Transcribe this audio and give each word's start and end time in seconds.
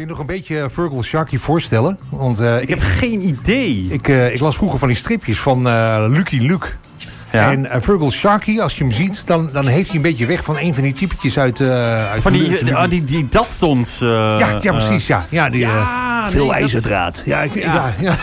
Kun 0.00 0.08
je 0.08 0.14
nog 0.14 0.24
een 0.28 0.34
beetje 0.34 0.68
Virgil 0.70 1.02
Sharky 1.02 1.38
voorstellen? 1.38 1.98
Want 2.10 2.40
eh, 2.40 2.60
Ik 2.60 2.68
heb 2.68 2.80
geen 2.82 3.20
idee. 3.20 3.86
ik, 3.90 4.08
eh, 4.08 4.34
ik 4.34 4.40
las 4.40 4.56
vroeger 4.56 4.78
van 4.78 4.88
die 4.88 4.96
stripjes 4.96 5.38
van 5.38 5.68
eh, 5.68 6.04
Lucky 6.08 6.38
Luke. 6.38 6.66
Ja. 7.32 7.50
En 7.50 7.66
eh, 7.66 7.80
Virgil 7.80 8.10
Sharky, 8.10 8.60
als 8.60 8.76
je 8.78 8.84
hem 8.84 8.92
ziet, 8.92 9.26
dan, 9.26 9.50
dan 9.52 9.66
heeft 9.66 9.86
hij 9.86 9.96
een 9.96 10.02
beetje 10.02 10.26
weg 10.26 10.44
van 10.44 10.56
een 10.58 10.74
van 10.74 10.82
die 10.82 10.92
typetjes 10.92 11.38
uit... 11.38 11.60
eh 11.60 12.10
uit 12.10 12.22
Van 12.22 12.32
die, 12.32 12.74
ah, 12.76 12.90
die, 12.90 13.04
die 13.04 13.26
Daltons. 13.26 14.00
eh, 14.00 14.08
ja, 14.38 14.58
ja, 14.62 14.72
precies, 14.72 15.06
ja. 15.06 15.26
Ja, 15.30 15.50
die, 15.50 15.64
eh, 15.64 15.70
ja, 15.70 16.22
nee, 16.22 16.30
veel 16.30 16.46
dat- 16.46 16.54
ijzerdraad. 16.54 17.22
Ja, 17.24 17.40
ik, 17.42 17.54
ja. 17.54 17.92
Ja. 18.00 18.16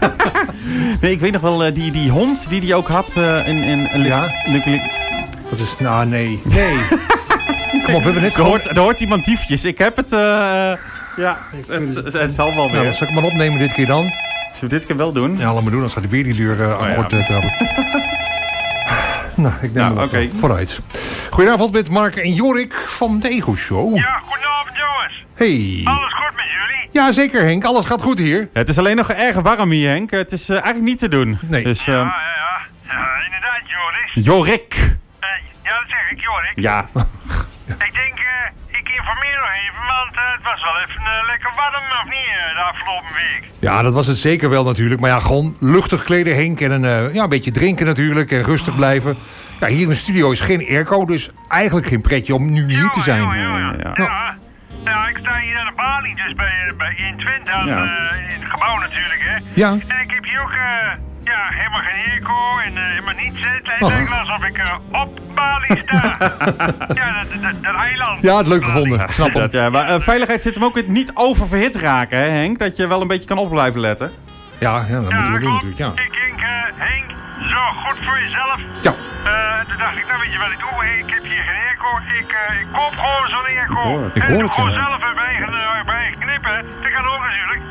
Ja, 0.00 0.14
Nee, 1.00 1.12
ik 1.12 1.20
weet 1.20 1.32
nog 1.32 1.42
wel 1.42 1.64
eh, 1.64 1.74
die, 1.74 1.92
die 1.92 2.10
hond 2.10 2.48
die 2.48 2.60
die 2.60 2.74
ook 2.74 2.88
had 2.88 3.12
eh, 3.16 3.48
in, 3.48 3.56
in, 3.56 3.90
in 3.92 4.02
Ja? 4.02 4.26
Lucky 4.46 4.70
Luke. 4.70 4.90
Dat 5.50 5.58
is, 5.58 5.74
nou, 5.78 6.06
nee. 6.06 6.38
Nee. 6.44 6.76
Kom 7.84 7.94
op, 7.94 8.00
we 8.00 8.04
hebben 8.04 8.22
net 8.22 8.34
gehoord. 8.34 8.66
er 8.66 8.78
hoort 8.78 9.00
iemand 9.00 9.24
diefjes. 9.24 9.64
Ik 9.64 9.78
heb 9.78 9.96
het... 9.96 10.12
eh, 11.12 11.16
ja, 11.16 11.38
het, 11.50 11.68
het, 11.94 12.12
het 12.12 12.32
zal 12.32 12.54
wel 12.54 12.68
Nou, 12.68 12.80
weer. 12.82 12.92
zal 12.92 13.06
ik 13.08 13.14
hem 13.14 13.22
maar 13.22 13.32
opnemen 13.32 13.58
dit 13.58 13.72
keer 13.72 13.86
dan? 13.86 14.02
Zullen 14.54 14.60
we 14.60 14.68
dit 14.68 14.86
keer 14.86 14.96
wel 14.96 15.12
doen? 15.12 15.36
Ja, 15.36 15.54
laat 15.54 15.62
me 15.62 15.70
doen, 15.70 15.80
dan 15.80 15.90
gaat 15.90 16.02
hij 16.02 16.10
weer 16.10 16.24
die 16.24 16.34
deur 16.34 16.60
uh, 16.60 16.80
aan 16.80 16.88
ja. 16.88 16.94
kort 16.94 17.12
eh, 17.12 17.26
trappen. 17.26 17.52
nou, 19.42 19.54
ik 19.60 19.72
neem 19.74 19.94
Nou. 19.94 20.30
Vooruit. 20.30 20.80
Goedenavond 21.30 21.72
met 21.72 21.90
Mark 21.90 22.16
en 22.16 22.32
Jorik 22.32 22.74
van 22.74 23.20
de 23.20 23.28
Ego 23.28 23.54
Show. 23.56 23.96
Ja, 23.96 24.20
goedenavond 24.24 24.76
jongens. 24.76 25.26
Hey. 25.34 25.80
Alles 25.84 26.12
goed 26.14 26.36
met 26.36 26.44
jullie? 26.44 26.88
Ja, 26.92 27.12
zeker 27.12 27.42
Henk. 27.42 27.64
Alles 27.64 27.84
gaat 27.84 28.02
goed 28.02 28.18
hier. 28.18 28.48
Het 28.52 28.68
is 28.68 28.78
alleen 28.78 28.96
nog 28.96 29.10
erg 29.10 29.36
warm 29.36 29.70
hier, 29.70 29.88
Henk. 29.90 30.10
Het 30.10 30.32
is 30.32 30.42
eh, 30.48 30.54
eigenlijk 30.54 30.84
niet 30.84 30.98
te 30.98 31.08
doen. 31.08 31.38
Nee. 31.42 31.62
Dus, 31.64 31.84
Ja, 31.84 31.92
eh, 31.92 31.98
ja, 31.98 32.04
ja. 32.04 32.94
Ja, 32.94 33.24
inderdaad, 33.24 33.60
Joris. 33.64 34.26
Jorik. 34.26 34.74
Eh, 34.74 35.28
ja, 35.64 35.70
dat 35.80 35.88
zeg 35.88 36.10
ik, 36.10 36.20
Jorik. 36.20 36.52
Ja. 36.54 36.88
Ik 37.66 37.92
denk, 37.94 38.18
eh, 38.18 38.50
informeer 38.98 39.36
nog 39.40 39.50
even, 39.64 39.82
want 39.86 40.14
eh, 40.16 40.32
het 40.36 40.42
was 40.42 40.62
wel 40.64 40.76
even 40.84 41.00
eh, 41.02 41.26
lekker 41.26 41.50
warm, 41.56 41.84
of 42.02 42.04
niet, 42.04 42.30
eh, 42.38 42.54
de 42.54 42.62
afgelopen 42.72 43.12
week. 43.14 43.48
Ja, 43.58 43.82
dat 43.82 43.94
was 43.94 44.06
het 44.06 44.16
zeker 44.16 44.50
wel 44.50 44.64
natuurlijk. 44.64 45.00
Maar 45.00 45.10
ja, 45.10 45.20
gewoon 45.20 45.56
luchtig 45.60 46.02
kleden 46.04 46.34
Henk. 46.34 46.60
En 46.60 46.70
een, 46.70 46.84
eh, 46.84 47.14
ja, 47.14 47.22
een 47.22 47.28
beetje 47.28 47.50
drinken 47.50 47.86
natuurlijk. 47.86 48.30
En 48.30 48.42
rustig 48.42 48.76
blijven. 48.76 49.16
Ja, 49.60 49.66
hier 49.66 49.82
in 49.82 49.88
de 49.88 49.94
studio 49.94 50.30
is 50.30 50.40
geen 50.40 50.66
airco. 50.68 51.04
Dus 51.04 51.30
eigenlijk 51.48 51.86
geen 51.86 52.00
pretje 52.00 52.34
om 52.34 52.52
nu 52.52 52.64
hier 52.72 52.88
te 52.88 53.00
zijn. 53.00 53.22
Ja, 53.22 53.34
ja, 53.34 53.58
ja. 53.58 53.74
Ja. 53.82 53.92
Ja. 53.94 54.38
Ja, 54.84 55.08
ik 55.08 55.16
sta 55.18 55.38
hier 55.38 55.58
aan 55.58 55.66
de 55.66 55.72
balie, 55.76 56.14
dus 56.16 56.34
bij, 56.34 56.72
bij 56.76 56.94
120, 56.96 57.54
aan, 57.54 57.66
Ja. 57.66 57.82
in 58.14 58.40
het 58.40 58.44
gebouw 58.50 58.76
natuurlijk, 58.78 59.20
hè. 59.22 59.36
Ja. 59.54 59.70
En 59.70 60.00
ik 60.00 60.10
heb 60.10 60.24
hier 60.24 60.40
ook, 60.42 60.50
eh, 60.52 60.92
ja, 61.32 61.42
helemaal 61.58 61.80
geen 61.80 62.20
eco 62.20 62.58
en 62.64 62.76
eh, 62.76 62.84
helemaal 62.84 63.14
niets. 63.14 63.46
Het 63.46 63.66
lijkt 63.66 63.82
Oh. 63.82 63.92
eigenlijk 63.92 64.28
alsof 64.28 64.44
ik 64.44 64.58
eh, 64.58 65.00
op 65.02 65.20
Bali 65.34 65.82
sta. 65.86 66.16
ja, 67.00 67.24
dat, 67.30 67.42
dat, 67.42 67.62
dat 67.62 67.74
eiland. 67.74 68.22
Ja, 68.22 68.36
het 68.36 68.46
leuk 68.46 68.64
gevonden. 68.64 69.08
Snap. 69.08 69.32
Dat, 69.32 69.52
ja, 69.52 69.70
maar 69.70 69.86
eh, 69.88 70.00
veiligheid 70.00 70.42
zit 70.42 70.54
hem 70.54 70.64
ook 70.64 70.76
in 70.76 70.92
niet 70.92 71.10
oververhit 71.14 71.76
raken, 71.76 72.18
hè, 72.18 72.28
Henk? 72.28 72.58
Dat 72.58 72.76
je 72.76 72.86
wel 72.86 73.00
een 73.00 73.08
beetje 73.08 73.28
kan 73.28 73.38
op 73.38 73.50
blijven 73.50 73.80
letten. 73.80 74.12
Ja, 74.58 74.84
ja, 74.88 75.00
dat 75.00 75.12
moeten 75.12 75.32
we 75.32 75.40
doen 75.40 75.52
natuurlijk. 75.52 75.78
Ja. 75.78 75.90
Ik 75.90 75.96
denk, 75.96 76.40
Henk, 76.76 77.10
zorg 77.52 77.74
goed 77.74 77.98
voor 78.06 78.20
jezelf. 78.20 78.60
Ja. 78.80 78.94
Eh, 79.24 79.68
toen 79.68 79.78
dacht 79.78 79.96
ik, 79.98 80.06
nou 80.06 80.18
weet 80.20 80.32
je 80.32 80.38
wat 80.38 80.52
ik 80.52 80.58
doe? 80.58 80.98
Ik 80.98 81.10
heb 81.14 81.22
hier 81.22 81.42
geen 81.48 81.60
airco. 81.66 81.88
Ik, 82.20 82.30
ik 82.60 82.66
koop 82.72 82.94
gewoon 83.04 83.28
zo'n 83.28 83.44
airco. 83.44 83.80
Ik 83.82 83.88
hoor 83.88 84.04
het. 84.04 84.16
Ik 84.16 84.22
en 84.22 84.28
hoor 84.28 84.38
doe 84.38 84.46
het, 84.48 84.54
gewoon 84.54 84.70
ja. 84.70 84.76
zelf 84.84 84.96
op 85.10 85.18
eigen, 85.28 85.52
uh, 85.52 85.84
bij 85.86 85.94
eigen 85.94 86.20
knippen. 86.20 86.56
Dat 86.82 86.92
kan 86.96 87.04
ook 87.12 87.22
natuurlijk. 87.28 87.62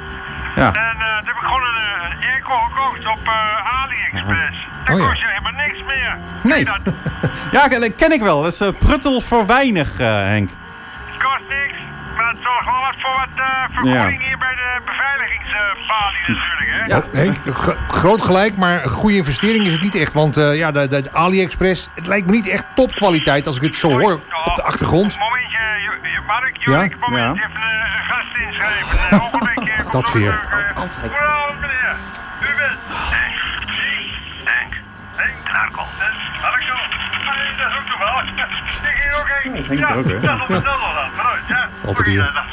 Ja. 0.59 0.71
En 0.73 0.97
eh, 0.99 1.17
toen 1.17 1.27
heb 1.27 1.35
ik 1.35 1.41
gewoon 1.41 1.61
een, 1.61 2.19
eh, 2.21 2.29
airco 2.31 2.55
gekocht 2.57 3.07
op 3.07 3.27
eh, 3.27 3.81
AliExpress. 3.83 4.67
Dat 4.85 4.95
Oh, 4.95 5.01
ja. 5.01 5.07
kost 5.07 5.19
je 5.21 5.27
helemaal 5.27 5.65
niks 5.65 5.83
meer. 5.87 6.17
Nee. 6.43 6.65
Dat 6.65 6.81
Ja, 7.51 7.67
ken, 7.67 7.95
ken 7.95 8.11
ik 8.11 8.21
wel. 8.21 8.41
Dat 8.41 8.51
is 8.51 8.71
pruttel 8.79 9.21
voor 9.21 9.45
weinig, 9.45 9.99
eh, 9.99 10.07
Henk. 10.07 10.49
kost 11.17 11.43
niks. 11.49 11.83
Maar 12.17 12.27
het 12.27 12.37
zorgt 12.43 12.65
wel 12.65 12.79
wat 12.81 12.95
voor 12.99 13.15
wat 13.15 13.45
eh, 13.45 13.63
vergoeding 13.73 14.25
hier 14.27 14.37
bij 14.37 14.55
de 14.55 14.81
beveiligingsbalie 14.85 16.19
natuurlijk, 16.27 16.69
hè? 16.69 16.85
Ja. 16.85 16.97
Oh, 16.97 17.13
Henk, 17.13 17.55
gro- 17.57 17.75
groot 17.87 18.21
gelijk, 18.21 18.57
maar 18.57 18.83
een 18.83 18.89
goede 18.89 19.15
investering 19.15 19.65
is 19.65 19.71
het 19.73 19.81
niet 19.81 19.95
echt. 19.95 20.13
Want 20.13 20.37
eh, 20.37 20.57
ja, 20.57 20.71
de, 20.71 20.87
de, 20.87 21.01
de 21.01 21.11
AliExpress, 21.13 21.89
het 21.95 22.07
lijkt 22.07 22.25
me 22.25 22.31
niet 22.31 22.47
echt 22.47 22.65
topkwaliteit 22.75 23.47
als 23.47 23.55
ik 23.55 23.61
het 23.61 23.75
zo 23.75 23.99
hoor 23.99 24.13
op 24.45 24.55
de 24.55 24.63
achtergrond. 24.63 25.17
Momentje, 25.19 25.57
Mark, 26.27 26.57
Jorik, 26.57 26.91
Ja? 26.91 26.97
momentje 27.07 27.41
Ja. 27.41 27.47
even 27.49 27.63
een 27.63 28.05
gast 28.05 28.35
inschrijven. 28.47 29.57
Dat 29.91 30.11
weer. 30.13 30.39
Altijd. 30.75 31.11
Meneer. 31.61 31.95
U 32.41 32.55
bent... 32.57 32.79
Henk. 33.11 34.73
Henk. 35.15 35.75
Dat 37.57 37.71
is 37.71 37.77
ook 37.77 37.85
toevallig. 37.85 38.23
Ik 38.89 39.03
hier 39.03 39.15
ook 39.19 39.29
een. 39.43 39.55
is 39.55 39.67
Henk 39.67 39.79
ja, 39.79 39.93
ook, 39.93 40.07
hè? 40.07 40.19
Dat 40.19 40.49
is 40.49 40.63
ja. 41.47 41.69
Altijd 41.85 42.07
hier. 42.07 42.23
Dat. 42.23 42.43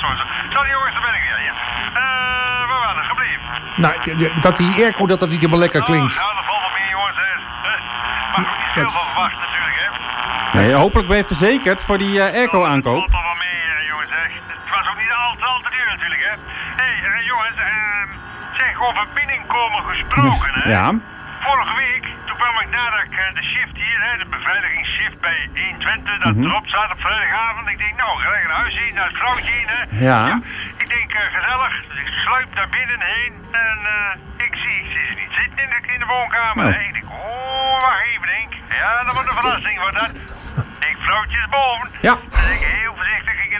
Sorry 0.52 0.70
jongens, 0.70 0.92
daar 0.92 1.02
ben 1.02 1.14
ik 1.14 1.22
weer. 1.22 1.41
Ja. 1.44 1.52
Eh, 1.94 2.69
waar 2.69 2.80
waren 2.80 3.02
we 3.02 3.08
gebleven? 3.08 3.44
Nou, 3.76 4.41
dat 4.41 4.56
die 4.56 4.74
airco 4.74 5.06
dat 5.06 5.18
dat 5.18 5.28
niet 5.28 5.41
helemaal 5.41 5.60
lekker 5.60 5.82
klinkt. 5.82 6.12
Oh, 6.12 6.22
ja, 6.22 6.34
dat 6.34 6.44
valt 6.44 6.60
wel 6.60 6.70
mee, 6.78 6.88
jongens. 6.88 7.16
Mag 8.30 8.38
ook 8.38 8.58
niet 8.58 8.72
veel 8.74 8.91
van 8.91 9.06
verwachten 9.10 9.38
natuurlijk, 9.38 9.76
hè. 9.82 9.88
Nee, 10.58 10.74
hopelijk 10.74 11.08
ben 11.08 11.16
je 11.16 11.24
verzekerd 11.24 11.84
voor 11.84 11.98
die 11.98 12.22
eh, 12.22 12.34
airco-aankoop. 12.34 13.10
Valt 13.10 13.24
wel 13.24 13.34
mee, 13.47 13.60
eh, 13.74 13.88
jongens. 13.88 14.10
Hè. 14.10 14.22
Het 14.47 14.70
was 14.76 14.88
ook 14.91 14.98
niet 14.98 15.12
al 15.12 15.36
te, 15.38 15.44
al 15.44 15.60
te 15.60 15.70
duur 15.70 15.86
natuurlijk, 15.86 16.20
hè. 16.28 16.34
Hey, 16.76 16.94
eh, 17.09 17.26
jongens, 17.26 17.56
ehm, 17.56 18.09
zeg 18.56 18.81
over 18.81 19.06
binnenkomen 19.14 19.82
gesproken, 19.82 20.50
hè. 20.54 20.70
Ja. 20.70 20.87
Vorige 21.41 21.75
week, 21.76 22.04
toen 22.26 22.37
kwam 22.37 22.60
ik 22.60 22.69
nadat 22.70 23.00
ik 23.09 23.14
eh, 23.19 23.34
de 23.34 23.42
shift 23.42 23.76
hier, 23.76 24.00
hè, 24.06 24.19
de 24.19 24.26
beveiligingsshift 24.37 25.20
bij 25.20 25.48
120, 25.54 26.19
dat 26.25 26.34
Mhm. 26.34 26.44
erop 26.47 26.66
zat 26.69 26.91
op 26.92 27.00
vrijdagavond. 27.00 27.69
Ik 27.69 27.78
denk, 27.78 27.97
nou, 27.97 28.19
ga 28.19 28.31
lekker 28.31 28.48
naar 28.48 28.59
huis 28.59 28.75
zien, 28.75 28.94
naar 28.94 29.06
het 29.12 29.16
vrouwtje 29.16 29.53
in, 29.60 29.69
hè. 29.75 29.81
Ja. 30.09 30.41
Ik 30.76 30.88
denk, 30.88 31.10
eh, 31.12 31.20
gezellig. 31.36 31.72
Dus 31.88 31.98
ik 31.98 32.06
sluip 32.25 32.54
naar 32.54 32.69
binnen 32.69 33.00
heen 33.00 33.32
en 33.53 33.78
ik, 34.47 34.54
zie, 34.62 34.76
ik 34.84 34.86
zie 34.94 35.06
ze 35.09 35.15
niet 35.22 35.32
zitten 35.41 35.59
in 35.65 35.70
de, 35.75 35.92
in 35.92 35.98
de 35.98 36.06
woonkamer. 36.06 36.66
Oh. 36.66 36.72
hè. 36.72 36.81
Ik 36.81 36.92
denk, 36.92 37.09
oh, 37.10 37.72
wacht 37.81 38.03
even, 38.10 38.26
denk. 38.36 38.53
Ja, 38.81 39.04
dat 39.04 39.15
wordt 39.15 39.28
een 39.31 39.38
verrassing, 39.41 39.78
wordt 39.81 39.98
dat. 40.03 40.12
Ik 40.91 40.97
vrouwtjes 40.98 41.47
boven. 41.48 41.88
Ja. 42.00 42.15
Dus 42.31 42.50
ik 42.50 42.66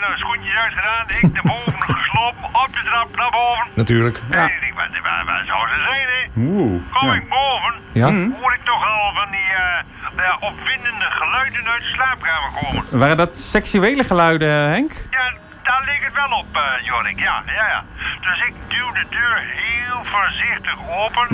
nou 0.01 0.17
schoentjes 0.17 0.55
uitgedaan. 0.65 1.05
Ik 1.21 1.33
naar 1.33 1.43
boven 1.55 1.81
geslopen, 1.95 2.45
op 2.63 2.69
de 2.73 2.83
trap 2.85 3.17
naar 3.17 3.31
boven. 3.31 3.67
Natuurlijk. 3.75 4.17
Ja. 4.31 4.39
En 4.39 4.45
ik 4.55 4.61
denk, 4.61 4.75
waar, 4.75 4.91
waar, 5.03 5.25
waar 5.25 5.45
zou 5.47 5.69
ze 5.69 5.79
zijn, 5.91 6.07
hè? 6.15 6.23
Oeh. 6.37 6.83
Kom 6.93 7.09
Ja. 7.09 7.15
ik 7.15 7.29
boven, 7.29 7.75
Ja? 7.93 8.07
hoor 8.41 8.55
ik 8.55 8.65
toch 8.65 8.85
al 8.93 9.13
van 9.15 9.31
die 9.31 9.51
eh, 9.65 10.25
ja, 10.27 10.37
opwindende 10.41 11.05
geluiden 11.21 11.65
uit 11.73 11.83
de 11.83 11.89
slaapkamer 11.95 12.51
komen. 12.63 12.85
Waren 12.91 13.17
dat 13.17 13.37
seksuele 13.37 14.05
geluiden, 14.05 14.49
Henk? 14.71 14.93
Ja, 15.11 15.33
daar 15.63 15.83
leek 15.85 16.01
het 16.05 16.15
wel 16.15 16.39
op, 16.39 16.47
eh 16.57 16.85
Jorik. 16.87 17.19
Ja, 17.19 17.43
ja, 17.47 17.67
ja. 17.69 17.85
Dus 18.21 18.39
ik 18.49 18.55
duw 18.69 18.93
de 18.93 19.07
deur 19.11 19.37
heel 19.63 20.05
voorzichtig 20.05 20.77
open. 20.89 21.27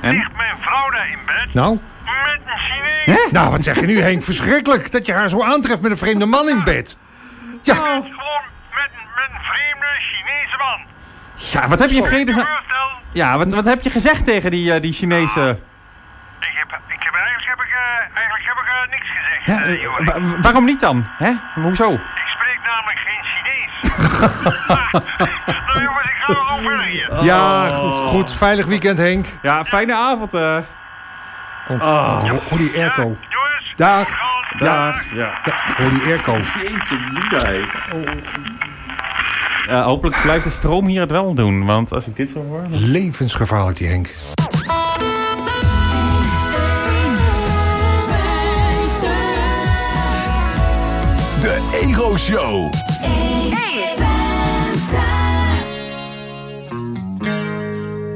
En? 0.00 0.12
Ligt 0.14 0.36
mijn 0.36 0.56
vrouw 0.60 0.90
daar 0.90 1.08
in 1.10 1.18
bed 1.26 1.54
Nou? 1.54 1.78
met 2.04 2.40
een 2.46 2.58
Chinees. 2.58 3.30
Nou, 3.30 3.50
wat 3.50 3.62
zeg 3.64 3.80
je 3.80 3.86
nu 3.86 4.00
Henk? 4.00 4.22
Verschrikkelijk 4.22 4.92
dat 4.92 5.06
je 5.06 5.12
haar 5.12 5.28
zo 5.28 5.42
aantreft 5.44 5.80
met 5.80 5.90
een 5.90 5.96
vreemde 5.98 6.26
man 6.26 6.48
in 6.48 6.64
bed. 6.64 6.96
Ja, 7.62 7.74
Gewoon 7.74 8.02
met, 8.74 8.90
een- 8.96 9.08
met 9.14 9.28
een 9.30 9.40
vreemde 9.42 9.86
Chinese 9.98 10.56
man. 10.58 10.80
Ja, 11.52 11.68
wat 11.68 11.78
heb 11.78 11.90
je 11.90 12.02
vrede... 12.02 12.46
Ja, 13.12 13.36
wat, 13.38 13.52
wat 13.54 13.66
heb 13.66 13.80
je 13.82 13.90
gezegd 13.90 14.24
tegen 14.24 14.50
die, 14.50 14.72
eh, 14.74 14.80
die 14.80 14.92
Chinese... 14.92 15.58
Ik 16.40 16.56
heb, 16.56 16.80
ik 16.88 17.02
heb, 17.02 17.14
eigenlijk 17.14 17.46
heb 17.48 17.58
ik, 17.60 17.72
eh, 17.72 18.16
eigenlijk 18.16 18.44
heb 18.46 18.56
ik 18.56 18.68
eh, 18.68 18.90
niks 18.90 19.06
gezegd, 19.16 19.80
Ja, 19.80 20.20
wa- 20.34 20.40
waarom 20.40 20.64
niet 20.64 20.80
dan? 20.80 21.06
Hè? 21.18 21.30
Hoezo? 21.54 21.92
Ik 21.92 22.00
spreek 22.26 22.58
namelijk 22.64 22.98
geen 22.98 23.24
Chinees. 23.24 23.72
nou 25.66 25.82
jongens, 25.82 26.06
ik 26.08 26.16
ga 26.18 26.32
nog 26.32 26.60
verder 26.60 26.84
hier. 26.84 27.24
ja 27.24 27.68
goed, 27.68 27.92
goed. 27.94 28.34
Veilig 28.34 28.66
weekend 28.66 28.98
Henk. 28.98 29.26
Ja, 29.42 29.64
fijne 29.64 29.94
avond. 29.94 30.34
eh. 30.34 30.56
Oh, 31.68 31.82
oh, 31.82 32.22
oh, 32.52 32.58
die 32.58 32.76
airco. 32.76 33.02
Jongens. 33.28 33.72
Dag. 33.76 34.08
Dag. 34.60 35.14
Ja. 35.14 35.40
Ja, 35.44 35.54
oh, 35.80 35.90
die 35.90 36.02
airco. 36.02 36.38
Eh, 39.68 39.84
hopelijk 39.84 40.22
blijft 40.22 40.44
de 40.44 40.50
stroom 40.50 40.86
hier 40.86 41.00
het 41.00 41.10
wel 41.10 41.34
doen. 41.34 41.64
Want 41.64 41.92
als 41.92 42.06
ik 42.06 42.16
dit 42.16 42.30
zo 42.30 42.44
hoor... 42.44 42.62
Levensgevaarlijk 42.68 43.76
die 43.76 43.88
Henk. 43.88 44.06
De 51.40 51.78
Ego 51.82 52.16
Show. 52.16 52.70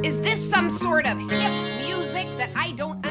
Is 0.02 0.20
this 0.20 0.48
some 0.50 0.70
sort 0.70 1.06
of 1.06 1.18
hip 1.30 1.52
music 1.88 2.26
that 2.38 2.48
I 2.56 2.74
don't 2.76 3.03